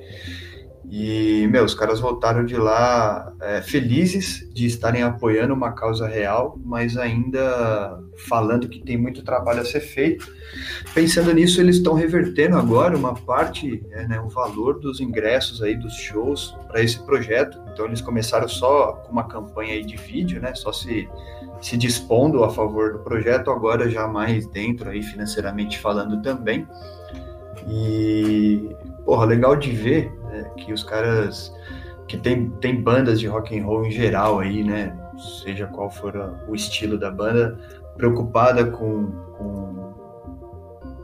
E, 0.93 1.47
meu, 1.47 1.63
os 1.63 1.73
caras 1.73 2.01
voltaram 2.01 2.43
de 2.43 2.57
lá 2.57 3.31
é, 3.39 3.61
felizes 3.61 4.45
de 4.53 4.65
estarem 4.65 5.01
apoiando 5.03 5.53
uma 5.53 5.71
causa 5.71 6.05
real, 6.05 6.59
mas 6.65 6.97
ainda 6.97 7.97
falando 8.27 8.67
que 8.67 8.81
tem 8.81 8.97
muito 8.97 9.23
trabalho 9.23 9.61
a 9.61 9.65
ser 9.65 9.79
feito. 9.79 10.29
Pensando 10.93 11.33
nisso, 11.33 11.61
eles 11.61 11.77
estão 11.77 11.93
revertendo 11.93 12.57
agora 12.57 12.97
uma 12.97 13.13
parte, 13.13 13.81
é, 13.91 14.05
né, 14.05 14.19
o 14.19 14.27
valor 14.27 14.81
dos 14.81 14.99
ingressos 14.99 15.63
aí 15.63 15.77
dos 15.77 15.93
shows 15.93 16.53
para 16.67 16.83
esse 16.83 16.99
projeto. 17.05 17.57
Então, 17.71 17.85
eles 17.85 18.01
começaram 18.01 18.49
só 18.49 18.91
com 18.91 19.13
uma 19.13 19.23
campanha 19.23 19.75
aí 19.75 19.85
de 19.85 19.95
vídeo, 19.95 20.41
né, 20.41 20.53
só 20.53 20.73
se, 20.73 21.07
se 21.61 21.77
dispondo 21.77 22.43
a 22.43 22.49
favor 22.49 22.91
do 22.91 22.99
projeto, 22.99 23.49
agora 23.49 23.89
já 23.89 24.09
mais 24.09 24.45
dentro 24.45 24.89
aí 24.89 25.01
financeiramente 25.01 25.79
falando 25.79 26.21
também. 26.21 26.67
E, 27.69 28.75
porra, 29.05 29.23
legal 29.23 29.55
de 29.55 29.71
ver 29.71 30.20
que 30.57 30.73
os 30.73 30.83
caras 30.83 31.53
que 32.07 32.17
tem, 32.17 32.49
tem 32.49 32.81
bandas 32.81 33.19
de 33.19 33.27
rock 33.27 33.57
and 33.57 33.65
roll 33.65 33.85
em 33.85 33.91
geral 33.91 34.39
aí, 34.39 34.63
né, 34.63 34.97
seja 35.43 35.67
qual 35.67 35.89
for 35.89 36.13
o 36.47 36.55
estilo 36.55 36.97
da 36.97 37.09
banda, 37.09 37.57
preocupada 37.95 38.65
com, 38.65 39.11
com 39.37 39.71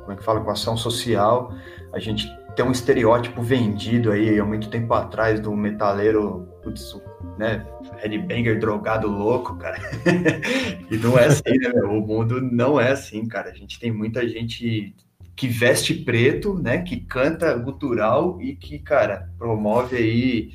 como 0.02 0.12
é 0.12 0.16
que 0.16 0.24
fala, 0.24 0.42
com 0.42 0.50
ação 0.50 0.78
social. 0.78 1.54
A 1.94 2.00
gente 2.00 2.28
tem 2.56 2.66
um 2.66 2.72
estereótipo 2.72 3.42
vendido 3.42 4.12
aí 4.12 4.40
há 4.40 4.46
muito 4.46 4.70
tempo 4.70 4.94
atrás 4.94 5.40
do 5.40 5.54
metaleiro, 5.56 6.48
putz, 6.64 7.00
né, 7.38 7.66
headbanger 7.98 8.60
drogado 8.60 9.08
louco, 9.08 9.58
cara. 9.58 9.78
e 10.90 10.98
não 10.98 11.18
é 11.18 11.26
assim, 11.26 11.58
né, 11.58 11.72
meu? 11.74 11.92
O 11.92 12.08
mundo 12.08 12.42
não 12.42 12.80
é 12.80 12.92
assim, 12.92 13.28
cara. 13.28 13.50
A 13.52 13.54
gente 13.54 13.80
tem 13.80 13.92
muita 13.92 14.28
gente 14.28 14.96
que 15.38 15.48
veste 15.48 15.94
preto, 15.94 16.56
né, 16.56 16.80
que 16.80 16.98
canta 16.98 17.54
gutural 17.54 18.42
e 18.42 18.56
que, 18.56 18.80
cara, 18.80 19.32
promove 19.38 19.96
aí 19.96 20.52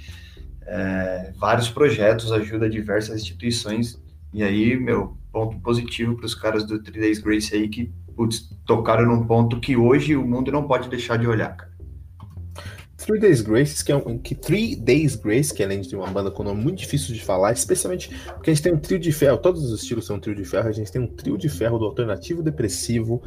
é, 0.66 1.32
vários 1.38 1.70
projetos, 1.70 2.32
ajuda 2.32 2.68
diversas 2.68 3.22
instituições. 3.22 4.02
E 4.34 4.42
aí, 4.42 4.76
meu, 4.76 5.16
ponto 5.30 5.56
positivo 5.60 6.16
para 6.16 6.26
os 6.26 6.34
caras 6.34 6.66
do 6.66 6.82
Three 6.82 7.00
Days 7.00 7.20
Grace 7.20 7.54
aí 7.54 7.68
que 7.68 7.92
putz, 8.16 8.50
tocaram 8.66 9.06
num 9.06 9.24
ponto 9.24 9.60
que 9.60 9.76
hoje 9.76 10.16
o 10.16 10.26
mundo 10.26 10.50
não 10.50 10.66
pode 10.66 10.88
deixar 10.88 11.16
de 11.16 11.28
olhar, 11.28 11.56
cara. 11.56 11.71
Three 13.04 13.18
Days 13.18 13.40
Grace, 13.40 13.84
que 13.84 13.90
é 13.90 13.96
um 13.96 14.16
que 14.16 14.34
Three 14.34 14.76
Days 14.76 15.16
Grace, 15.16 15.52
que 15.52 15.62
além 15.62 15.80
de 15.80 15.96
uma 15.96 16.06
banda 16.06 16.30
com 16.30 16.42
nome 16.42 16.62
muito 16.62 16.78
difícil 16.78 17.14
de 17.14 17.22
falar, 17.22 17.52
especialmente 17.52 18.14
porque 18.34 18.50
a 18.50 18.54
gente 18.54 18.62
tem 18.62 18.72
um 18.72 18.78
trio 18.78 18.98
de 18.98 19.12
ferro, 19.12 19.38
todos 19.38 19.62
os 19.64 19.80
estilos 19.80 20.06
são 20.06 20.16
um 20.16 20.20
trio 20.20 20.34
de 20.34 20.44
ferro, 20.44 20.68
a 20.68 20.72
gente 20.72 20.90
tem 20.90 21.02
um 21.02 21.06
trio 21.06 21.36
de 21.36 21.48
ferro 21.48 21.78
do 21.78 21.84
alternativo 21.84 22.42
depressivo, 22.42 23.22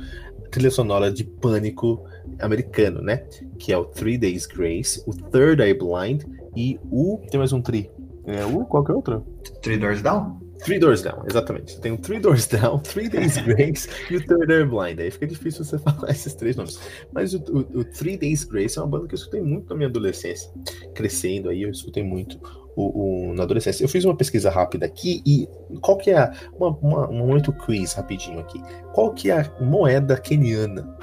trilha 0.49 0.71
sonora 0.71 1.11
de 1.11 1.23
pânico 1.23 2.03
americano, 2.39 3.01
né? 3.01 3.25
Que 3.59 3.73
é 3.73 3.77
o 3.77 3.85
Three 3.85 4.17
Days 4.17 4.45
Grace, 4.45 5.03
o 5.05 5.13
Third 5.13 5.61
Eye 5.61 5.73
Blind 5.73 6.23
e 6.55 6.79
o. 6.89 7.19
Tem 7.29 7.37
mais 7.37 7.51
um 7.51 7.61
tri. 7.61 7.91
É 8.25 8.45
o. 8.45 8.65
Qual 8.65 8.83
que 8.83 8.91
é 8.91 8.95
outro? 8.95 9.25
Three 9.61 9.77
Doors 9.77 10.01
Down? 10.01 10.44
Three 10.63 10.79
Doors 10.79 11.01
Down, 11.01 11.23
exatamente. 11.29 11.79
Tem 11.79 11.91
o 11.91 11.97
Three 11.97 12.19
Doors 12.19 12.47
Down, 12.47 12.79
Three 12.83 13.09
Days 13.09 13.37
Grace 13.37 13.89
e 14.09 14.17
o 14.17 14.25
Third 14.25 14.51
Eye 14.51 14.65
Blind. 14.65 14.99
Aí 14.99 15.11
fica 15.11 15.27
difícil 15.27 15.63
você 15.63 15.77
falar 15.79 16.09
esses 16.09 16.33
três 16.33 16.55
nomes. 16.55 16.79
Mas 17.11 17.33
o, 17.33 17.39
o, 17.39 17.79
o, 17.79 17.83
Three 17.85 18.17
Days 18.17 18.43
Grace 18.43 18.77
é 18.77 18.81
uma 18.81 18.87
banda 18.87 19.07
que 19.07 19.13
eu 19.13 19.17
escutei 19.17 19.41
muito 19.41 19.69
na 19.69 19.75
minha 19.75 19.89
adolescência. 19.89 20.49
Crescendo 20.93 21.49
aí, 21.49 21.63
eu 21.63 21.69
escutei 21.69 22.03
muito 22.03 22.39
o, 22.75 23.33
na 23.33 23.43
adolescência. 23.43 23.83
Eu 23.83 23.89
fiz 23.89 24.03
uma 24.05 24.15
pesquisa 24.15 24.49
rápida 24.49 24.85
aqui 24.85 25.21
e 25.25 25.47
qual 25.79 25.97
que 25.97 26.11
é 26.11 26.17
a, 26.17 26.33
uma, 26.57 26.69
uma, 26.69 27.09
um 27.09 27.27
momento 27.27 27.53
quiz 27.53 27.93
rapidinho 27.93 28.39
aqui. 28.39 28.61
Qual 28.93 29.13
que 29.13 29.31
é 29.31 29.41
a 29.41 29.51
moeda 29.61 30.17
keniana? 30.17 30.95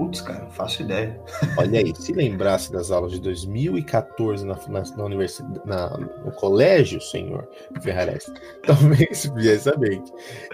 Putz, 0.00 0.22
cara, 0.22 0.44
não 0.44 0.50
faço 0.50 0.80
ideia. 0.80 1.20
Olha 1.58 1.78
aí, 1.78 1.94
se 1.94 2.14
lembrasse 2.14 2.72
das 2.72 2.90
aulas 2.90 3.12
de 3.12 3.20
2014 3.20 4.46
na, 4.46 4.54
na, 4.68 4.82
na 4.96 5.04
universidade, 5.04 5.60
na, 5.66 5.90
no 5.90 6.32
colégio, 6.32 7.02
senhor 7.02 7.46
Ferrares, 7.82 8.32
talvez 8.64 9.30
viesse 9.34 9.64
saber. 9.64 10.02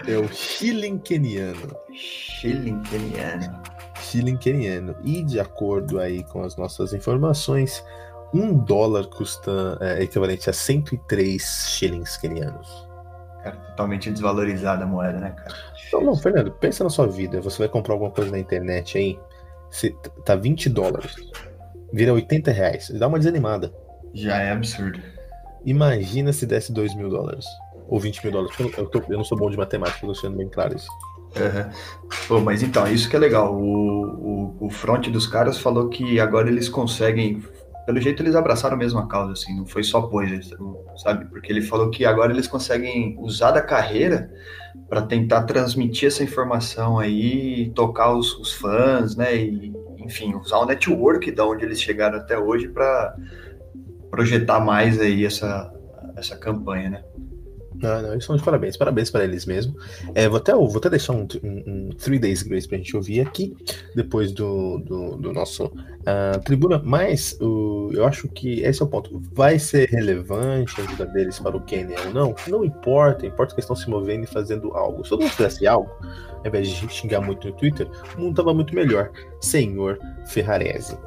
É 0.05 0.17
o 0.17 0.27
shilling 0.27 0.97
keniano. 0.97 1.73
Shilling 1.93 2.81
keniano. 2.81 3.61
Shilling 4.01 4.35
keniano. 4.35 4.93
E 5.01 5.23
de 5.23 5.39
acordo 5.39 5.97
aí 6.01 6.25
com 6.25 6.43
as 6.43 6.57
nossas 6.57 6.91
informações, 6.91 7.81
um 8.33 8.53
dólar 8.53 9.07
custa 9.07 9.77
é, 9.79 10.03
equivalente 10.03 10.49
a 10.49 10.53
103 10.53 11.41
shillings 11.69 12.17
kenianos. 12.17 12.85
Cara, 13.43 13.55
totalmente 13.55 14.11
desvalorizada 14.11 14.83
a 14.83 14.87
moeda, 14.87 15.21
né, 15.21 15.31
cara? 15.31 15.55
Então, 15.87 16.01
não, 16.01 16.17
Fernando, 16.17 16.51
pensa 16.51 16.83
na 16.83 16.89
sua 16.89 17.07
vida. 17.07 17.39
Você 17.39 17.59
vai 17.59 17.69
comprar 17.69 17.93
alguma 17.93 18.11
coisa 18.11 18.29
na 18.29 18.37
internet 18.37 18.97
aí, 18.97 19.17
se, 19.69 19.95
tá 20.25 20.35
20 20.35 20.69
dólares, 20.69 21.15
vira 21.91 22.13
80 22.13 22.51
reais. 22.51 22.89
Dá 22.89 23.07
uma 23.07 23.19
desanimada. 23.19 23.73
Já 24.13 24.37
é 24.37 24.51
absurdo. 24.51 24.99
Imagina 25.65 26.31
se 26.31 26.45
desse 26.45 26.71
2 26.71 26.95
mil 26.95 27.09
dólares. 27.09 27.45
Ou 27.87 27.99
20 27.99 28.23
mil 28.23 28.31
dólares. 28.31 28.55
Eu, 28.77 28.85
tô, 28.87 29.01
eu 29.09 29.17
não 29.17 29.23
sou 29.23 29.37
bom 29.37 29.49
de 29.49 29.57
matemática, 29.57 30.05
tô 30.05 30.15
sendo 30.15 30.37
bem 30.37 30.49
claro 30.49 30.75
isso. 30.75 30.87
Uhum. 31.35 31.71
Pô, 32.27 32.39
mas 32.39 32.63
então, 32.63 32.87
isso 32.87 33.09
que 33.09 33.15
é 33.15 33.19
legal. 33.19 33.53
O, 33.55 34.55
o, 34.59 34.67
o 34.67 34.69
front 34.69 35.07
dos 35.09 35.27
caras 35.27 35.57
falou 35.57 35.89
que 35.89 36.19
agora 36.19 36.49
eles 36.49 36.69
conseguem 36.69 37.43
pelo 37.87 38.01
jeito 38.01 38.21
eles 38.21 38.35
abraçaram 38.35 38.75
mesmo 38.75 38.99
a 38.99 39.07
causa, 39.07 39.31
assim, 39.31 39.55
não 39.55 39.65
foi 39.65 39.81
só 39.81 40.01
poesia, 40.01 40.41
sabe? 40.97 41.23
Porque 41.23 41.49
ele 41.49 41.61
falou 41.61 41.89
que 41.89 42.03
agora 42.03 42.33
eles 42.33 42.45
conseguem 42.45 43.15
usar 43.17 43.51
da 43.51 43.61
carreira 43.61 44.29
para 44.89 45.01
tentar 45.01 45.43
transmitir 45.43 46.09
essa 46.09 46.21
informação 46.21 46.99
aí, 46.99 47.71
tocar 47.73 48.13
os, 48.13 48.37
os, 48.39 48.51
fãs, 48.51 49.15
né? 49.15 49.33
E, 49.37 49.73
enfim, 49.99 50.35
usar 50.35 50.57
o 50.57 50.65
network 50.65 51.31
da 51.31 51.47
onde 51.47 51.63
eles 51.63 51.81
chegaram 51.81 52.17
até 52.17 52.37
hoje 52.37 52.67
para 52.67 53.15
projetar 54.11 54.59
mais 54.59 54.99
aí 54.99 55.25
essa, 55.25 55.73
essa 56.17 56.35
campanha, 56.35 56.89
né? 56.89 57.03
Não, 57.81 58.01
não, 58.01 58.11
eles 58.13 58.25
são 58.25 58.35
de 58.35 58.43
parabéns, 58.43 58.75
parabéns 58.75 59.09
para 59.09 59.23
eles 59.23 59.45
mesmo. 59.45 59.75
É, 60.15 60.27
vou, 60.27 60.37
até, 60.37 60.53
vou 60.53 60.77
até 60.77 60.89
deixar 60.89 61.13
um, 61.13 61.27
um, 61.43 61.63
um 61.67 61.89
Three 61.89 62.19
Days 62.19 62.43
Grace 62.43 62.67
pra 62.67 62.77
gente 62.77 62.95
ouvir 62.95 63.21
aqui, 63.21 63.55
depois 63.95 64.31
do, 64.31 64.79
do, 64.79 65.17
do 65.17 65.33
nosso 65.33 65.65
uh, 65.65 66.39
tribuna, 66.43 66.81
mas 66.83 67.37
eu 67.39 68.05
acho 68.05 68.27
que 68.27 68.61
esse 68.61 68.81
é 68.81 68.85
o 68.85 68.87
ponto. 68.87 69.21
Vai 69.33 69.59
ser 69.59 69.89
relevante 69.89 70.79
a 70.81 70.83
ajuda 70.83 71.05
deles 71.05 71.39
para 71.39 71.55
o 71.55 71.61
Kenya 71.61 71.95
ou 72.05 72.13
não? 72.13 72.35
Não 72.47 72.65
importa, 72.65 73.25
importa 73.25 73.53
que 73.53 73.59
eles 73.59 73.65
estão 73.65 73.75
se 73.75 73.89
movendo 73.89 74.23
e 74.23 74.27
fazendo 74.27 74.73
algo. 74.73 75.03
Se 75.03 75.09
todo 75.11 75.21
mundo 75.21 75.31
fizesse 75.31 75.67
algo, 75.67 75.89
ao 76.39 76.47
invés 76.47 76.69
de 76.69 76.89
xingar 76.89 77.21
muito 77.21 77.47
no 77.47 77.53
Twitter, 77.53 77.87
o 78.17 78.21
mundo 78.21 78.35
tava 78.35 78.53
muito 78.53 78.73
melhor. 78.73 79.11
Senhor 79.39 79.99
Ferrarese. 80.27 80.97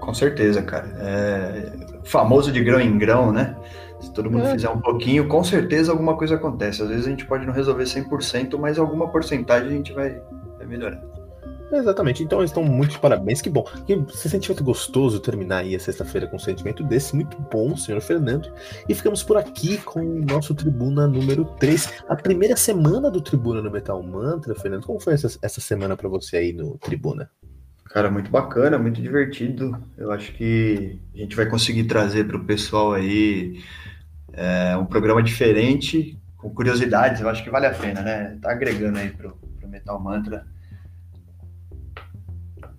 Com 0.00 0.14
certeza, 0.14 0.62
cara. 0.62 0.88
É 1.00 1.98
famoso 2.04 2.50
de 2.50 2.62
grão 2.64 2.80
em 2.80 2.98
grão, 2.98 3.32
né? 3.32 3.54
Se 4.00 4.12
todo 4.12 4.30
mundo 4.30 4.46
é. 4.46 4.52
fizer 4.52 4.68
um 4.68 4.80
pouquinho, 4.80 5.26
com 5.26 5.42
certeza 5.42 5.90
alguma 5.90 6.16
coisa 6.16 6.36
acontece. 6.36 6.82
Às 6.82 6.88
vezes 6.88 7.06
a 7.06 7.10
gente 7.10 7.26
pode 7.26 7.44
não 7.46 7.52
resolver 7.52 7.84
100%, 7.84 8.58
mas 8.58 8.78
alguma 8.78 9.08
porcentagem 9.08 9.68
a 9.68 9.72
gente 9.72 9.92
vai, 9.92 10.20
vai 10.56 10.66
melhorar. 10.66 11.02
Exatamente, 11.70 12.22
então 12.22 12.38
eles 12.38 12.50
estão 12.50 12.64
muito 12.64 12.92
de 12.92 12.98
parabéns, 12.98 13.42
que 13.42 13.50
bom. 13.50 13.64
Que 13.86 14.02
sentimento 14.16 14.64
gostoso 14.64 15.20
terminar 15.20 15.58
aí 15.58 15.76
a 15.76 15.80
sexta-feira 15.80 16.26
com 16.26 16.36
um 16.36 16.38
sentimento 16.38 16.82
desse, 16.82 17.14
muito 17.14 17.36
bom, 17.52 17.76
senhor 17.76 18.00
Fernando. 18.00 18.50
E 18.88 18.94
ficamos 18.94 19.22
por 19.22 19.36
aqui 19.36 19.76
com 19.78 20.00
o 20.00 20.24
nosso 20.24 20.54
Tribuna 20.54 21.06
número 21.06 21.44
3, 21.58 22.04
a 22.08 22.16
primeira 22.16 22.56
semana 22.56 23.10
do 23.10 23.20
Tribuna 23.20 23.60
no 23.60 23.70
Metal 23.70 24.02
Mantra, 24.02 24.54
Fernando. 24.54 24.86
Como 24.86 24.98
foi 24.98 25.14
essa, 25.14 25.38
essa 25.42 25.60
semana 25.60 25.96
para 25.96 26.08
você 26.08 26.38
aí 26.38 26.52
no 26.52 26.78
Tribuna? 26.78 27.30
Cara, 27.88 28.10
muito 28.10 28.30
bacana, 28.30 28.78
muito 28.78 29.00
divertido. 29.00 29.82
Eu 29.96 30.12
acho 30.12 30.32
que 30.32 31.00
a 31.14 31.18
gente 31.18 31.34
vai 31.34 31.46
conseguir 31.46 31.84
trazer 31.84 32.26
para 32.26 32.36
o 32.36 32.44
pessoal 32.44 32.92
aí 32.92 33.62
é, 34.32 34.76
um 34.76 34.84
programa 34.84 35.22
diferente, 35.22 36.18
com 36.36 36.50
curiosidades. 36.50 37.20
Eu 37.20 37.28
acho 37.28 37.42
que 37.42 37.50
vale 37.50 37.66
a 37.66 37.74
pena, 37.74 38.02
né? 38.02 38.38
Tá 38.42 38.52
agregando 38.52 38.98
aí 38.98 39.10
pro, 39.10 39.36
pro 39.58 39.68
Metal 39.68 39.98
Mantra. 40.00 40.46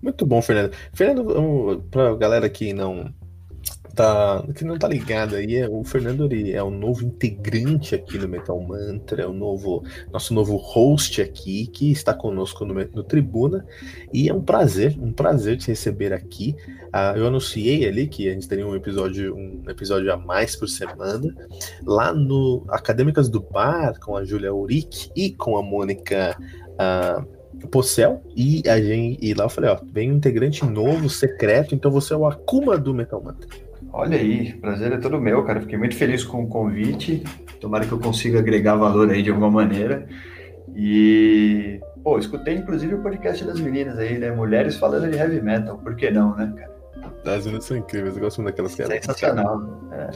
Muito 0.00 0.24
bom, 0.24 0.40
Fernando. 0.40 0.72
Fernando, 0.94 1.84
para 1.90 2.16
galera 2.16 2.48
que 2.48 2.72
não 2.72 3.12
tá, 4.00 4.44
que 4.54 4.64
não 4.64 4.78
tá 4.78 4.88
ligado 4.88 5.36
aí, 5.36 5.56
é, 5.56 5.68
o 5.68 5.84
Fernando 5.84 6.24
ele 6.24 6.52
é 6.52 6.62
o 6.62 6.70
novo 6.70 7.04
integrante 7.04 7.94
aqui 7.94 8.18
no 8.18 8.28
Metal 8.28 8.58
Mantra, 8.60 9.22
é 9.22 9.26
o 9.26 9.32
novo 9.32 9.84
nosso 10.12 10.32
novo 10.32 10.56
host 10.56 11.20
aqui 11.20 11.66
que 11.66 11.90
está 11.90 12.14
conosco 12.14 12.64
no, 12.64 12.74
no 12.74 13.04
Tribuna 13.04 13.64
e 14.12 14.28
é 14.28 14.34
um 14.34 14.42
prazer, 14.42 14.96
um 15.00 15.12
prazer 15.12 15.58
te 15.58 15.68
receber 15.68 16.12
aqui. 16.12 16.54
Uh, 16.88 17.18
eu 17.18 17.26
anunciei 17.26 17.86
ali 17.86 18.08
que 18.08 18.28
a 18.28 18.32
gente 18.32 18.48
teria 18.48 18.66
um 18.66 18.74
episódio 18.74 19.34
um 19.34 19.62
episódio 19.68 20.12
a 20.12 20.16
mais 20.16 20.56
por 20.56 20.68
semana 20.68 21.34
lá 21.84 22.12
no 22.12 22.64
Acadêmicas 22.68 23.28
do 23.28 23.40
Bar 23.40 24.00
com 24.00 24.16
a 24.16 24.24
Júlia 24.24 24.52
Uric 24.52 25.10
e 25.14 25.30
com 25.30 25.56
a 25.56 25.62
Mônica 25.62 26.36
uh, 26.72 27.39
Pocel 27.68 28.22
e 28.36 28.62
a 28.68 28.80
gente 28.80 29.18
e 29.24 29.34
lá 29.34 29.44
eu 29.44 29.48
falei, 29.48 29.70
ó, 29.70 29.78
vem 29.92 30.10
um 30.10 30.16
integrante 30.16 30.64
novo, 30.64 31.08
secreto, 31.08 31.74
então 31.74 31.90
você 31.90 32.14
é 32.14 32.16
o 32.16 32.26
Akuma 32.26 32.76
do 32.78 32.94
Metal 32.94 33.22
Mantra. 33.22 33.48
Olha 33.92 34.16
aí, 34.16 34.52
prazer 34.54 34.92
é 34.92 34.98
todo 34.98 35.20
meu, 35.20 35.44
cara. 35.44 35.60
Fiquei 35.60 35.76
muito 35.76 35.96
feliz 35.96 36.22
com 36.22 36.44
o 36.44 36.48
convite. 36.48 37.24
Tomara 37.60 37.84
que 37.84 37.92
eu 37.92 37.98
consiga 37.98 38.38
agregar 38.38 38.76
valor 38.76 39.10
aí 39.10 39.22
de 39.22 39.30
alguma 39.30 39.50
maneira. 39.50 40.06
E, 40.74 41.80
pô, 42.02 42.18
escutei 42.18 42.54
inclusive 42.54 42.94
o 42.94 43.02
podcast 43.02 43.44
das 43.44 43.58
meninas 43.58 43.98
aí, 43.98 44.16
né? 44.18 44.30
Mulheres 44.30 44.76
falando 44.76 45.10
de 45.10 45.18
heavy 45.18 45.42
metal. 45.42 45.76
Por 45.78 45.96
que 45.96 46.10
não, 46.10 46.36
né, 46.36 46.52
cara? 46.56 46.70
As 47.36 47.44
meninas 47.44 47.64
são 47.64 47.76
incríveis, 47.76 48.14
eu 48.14 48.22
gosto 48.22 48.40
muito 48.40 48.52
daquelas 48.52 48.74
caras. 48.76 48.92
Sensacional. 48.92 49.90
É. 49.92 50.10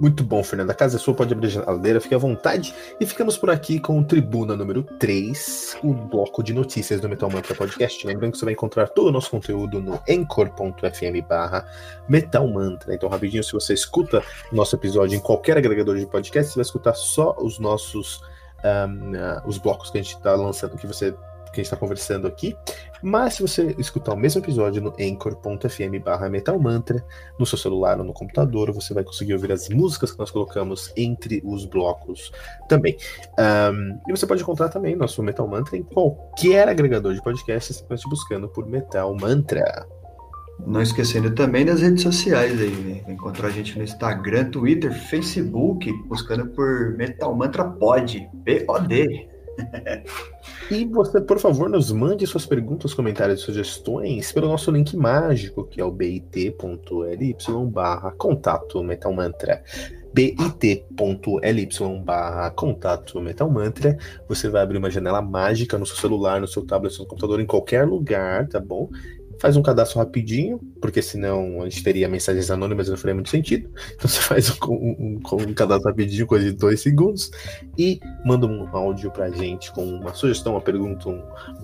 Muito 0.00 0.24
bom, 0.24 0.42
Fernanda. 0.42 0.72
A 0.72 0.74
casa 0.74 0.96
é 0.96 0.98
sua, 0.98 1.12
pode 1.12 1.34
abrir 1.34 1.48
a 1.48 1.50
geladeira, 1.50 2.00
fique 2.00 2.14
à 2.14 2.18
vontade. 2.18 2.74
E 2.98 3.04
ficamos 3.04 3.36
por 3.36 3.50
aqui 3.50 3.78
com 3.78 3.98
o 3.98 4.04
Tribuna 4.04 4.56
número 4.56 4.82
3, 4.82 5.76
o 5.84 5.92
bloco 5.92 6.42
de 6.42 6.54
notícias 6.54 7.02
do 7.02 7.08
Metal 7.08 7.28
Mantra 7.28 7.54
Podcast. 7.54 8.06
Lembrando 8.06 8.32
que 8.32 8.38
você 8.38 8.46
vai 8.46 8.54
encontrar 8.54 8.88
todo 8.88 9.08
o 9.08 9.12
nosso 9.12 9.30
conteúdo 9.30 9.78
no 9.78 10.00
anchor.fm 10.08 11.28
barra 11.28 11.68
Metal 12.08 12.48
Mantra. 12.48 12.94
Então, 12.94 13.10
rapidinho, 13.10 13.44
se 13.44 13.52
você 13.52 13.74
escuta 13.74 14.22
nosso 14.50 14.74
episódio 14.74 15.14
em 15.14 15.20
qualquer 15.20 15.58
agregador 15.58 15.98
de 15.98 16.06
podcast, 16.06 16.50
você 16.50 16.56
vai 16.56 16.64
escutar 16.64 16.94
só 16.94 17.36
os 17.38 17.58
nossos 17.58 18.22
um, 18.64 19.16
uh, 19.16 19.42
os 19.46 19.58
blocos 19.58 19.90
que 19.90 19.98
a 19.98 20.02
gente 20.02 20.16
está 20.16 20.34
lançando, 20.34 20.76
que 20.76 20.86
você 20.86 21.14
que 21.52 21.60
a 21.60 21.62
gente 21.62 21.66
está 21.66 21.76
conversando 21.76 22.26
aqui. 22.26 22.56
Mas 23.02 23.34
se 23.34 23.42
você 23.42 23.74
escutar 23.78 24.12
o 24.12 24.16
mesmo 24.16 24.40
episódio 24.40 24.82
no 24.82 24.90
anchor.fm 25.00 26.02
barra 26.04 26.28
metalmantra, 26.28 27.04
no 27.38 27.46
seu 27.46 27.58
celular 27.58 27.98
ou 27.98 28.04
no 28.04 28.12
computador, 28.12 28.72
você 28.72 28.94
vai 28.94 29.04
conseguir 29.04 29.34
ouvir 29.34 29.52
as 29.52 29.68
músicas 29.68 30.12
que 30.12 30.18
nós 30.18 30.30
colocamos 30.30 30.92
entre 30.96 31.42
os 31.44 31.64
blocos 31.64 32.30
também. 32.68 32.96
Um, 33.38 33.98
e 34.08 34.10
você 34.10 34.26
pode 34.26 34.42
encontrar 34.42 34.68
também 34.68 34.94
nosso 34.96 35.22
Metal 35.22 35.46
Mantra 35.46 35.76
em 35.76 35.82
qualquer 35.82 36.68
agregador 36.68 37.14
de 37.14 37.22
podcast, 37.22 37.72
simplesmente 37.72 38.08
buscando 38.08 38.48
por 38.48 38.66
Metal 38.66 39.14
Mantra. 39.14 39.86
Não 40.66 40.82
esquecendo 40.82 41.30
também 41.30 41.64
das 41.64 41.80
redes 41.80 42.02
sociais 42.02 42.60
aí, 42.60 42.70
né? 42.70 43.12
Encontrou 43.12 43.48
a 43.48 43.50
gente 43.50 43.76
no 43.78 43.84
Instagram, 43.84 44.50
Twitter, 44.50 44.92
Facebook, 44.92 45.90
buscando 46.06 46.46
por 46.48 46.94
Metal 46.96 47.34
Mantra 47.34 47.64
Pod, 47.64 48.28
P-O-D. 48.44 49.28
E 50.70 50.84
você, 50.84 51.20
por 51.20 51.38
favor, 51.38 51.68
nos 51.68 51.90
mande 51.92 52.26
suas 52.26 52.46
perguntas, 52.46 52.94
comentários 52.94 53.40
e 53.40 53.44
sugestões 53.44 54.32
pelo 54.32 54.48
nosso 54.48 54.70
link 54.70 54.96
mágico, 54.96 55.64
que 55.64 55.80
é 55.80 55.84
o 55.84 55.90
bit.ly 55.90 57.36
barra 57.70 58.12
contato 58.12 58.82
Metal 58.82 59.12
Mantra 59.12 59.62
bit.ly 60.12 61.68
barra 62.04 62.50
contato 62.50 63.20
Metal 63.20 63.50
Mantra. 63.50 63.96
Você 64.28 64.48
vai 64.48 64.62
abrir 64.62 64.78
uma 64.78 64.90
janela 64.90 65.22
mágica 65.22 65.78
no 65.78 65.86
seu 65.86 65.96
celular, 65.96 66.40
no 66.40 66.48
seu 66.48 66.66
tablet, 66.66 66.90
no 66.92 66.96
seu 66.96 67.06
computador, 67.06 67.40
em 67.40 67.46
qualquer 67.46 67.86
lugar, 67.86 68.48
tá 68.48 68.60
bom? 68.60 68.88
Faz 69.40 69.56
um 69.56 69.62
cadastro 69.62 69.98
rapidinho, 69.98 70.60
porque 70.80 71.00
senão 71.00 71.62
a 71.62 71.64
gente 71.64 71.82
teria 71.82 72.08
mensagens 72.08 72.50
anônimas 72.50 72.86
e 72.86 72.90
não 72.90 72.96
faria 72.98 73.14
muito 73.14 73.30
sentido. 73.30 73.70
Então 73.94 74.08
você 74.08 74.20
faz 74.22 74.50
um, 74.50 74.72
um, 74.72 75.20
um, 75.32 75.54
cadastro 75.54 75.88
rapidinho, 75.88 76.26
coisa 76.26 76.44
de 76.44 76.52
dois 76.52 76.80
segundos, 76.80 77.30
e 77.76 77.98
manda 78.24 78.46
um 78.46 78.68
áudio 78.76 79.10
pra 79.10 79.30
gente 79.30 79.72
com 79.72 79.82
uma 79.82 80.12
sugestão, 80.12 80.52
uma 80.52 80.60
pergunta, 80.60 81.08
um, 81.08 81.22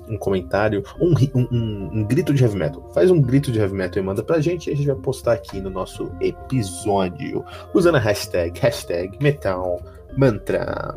um 0.08 0.16
comentário, 0.16 0.82
um, 0.98 1.14
um, 1.52 2.04
grito 2.04 2.32
de 2.32 2.42
heavy 2.42 2.56
metal. 2.56 2.90
Faz 2.94 3.10
um 3.10 3.20
grito 3.20 3.52
de 3.52 3.58
heavy 3.58 3.74
metal 3.74 4.02
e 4.02 4.06
manda 4.06 4.22
pra 4.22 4.40
gente, 4.40 4.70
e 4.70 4.72
a 4.72 4.76
gente 4.76 4.86
vai 4.86 4.96
postar 4.96 5.34
aqui 5.34 5.60
no 5.60 5.68
nosso 5.68 6.10
episódio, 6.20 7.44
usando 7.74 7.96
a 7.96 8.00
hashtag, 8.00 8.58
hashtag 8.58 9.18
metal 9.22 9.82
mantra. 10.16 10.96